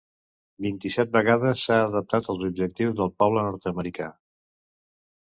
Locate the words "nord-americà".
3.53-4.13